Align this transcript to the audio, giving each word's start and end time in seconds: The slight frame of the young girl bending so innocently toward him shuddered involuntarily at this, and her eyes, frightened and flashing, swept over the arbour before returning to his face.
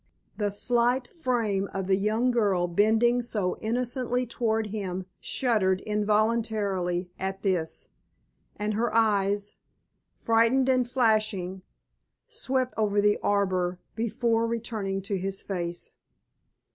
The 0.35 0.49
slight 0.49 1.07
frame 1.07 1.69
of 1.75 1.85
the 1.85 1.95
young 1.95 2.31
girl 2.31 2.65
bending 2.67 3.21
so 3.21 3.59
innocently 3.59 4.25
toward 4.25 4.71
him 4.73 5.05
shuddered 5.19 5.79
involuntarily 5.81 7.11
at 7.19 7.43
this, 7.43 7.89
and 8.55 8.73
her 8.73 8.91
eyes, 8.95 9.57
frightened 10.19 10.69
and 10.69 10.89
flashing, 10.89 11.61
swept 12.27 12.73
over 12.77 12.99
the 12.99 13.19
arbour 13.21 13.77
before 13.93 14.47
returning 14.47 15.03
to 15.03 15.19
his 15.19 15.43
face. 15.43 15.93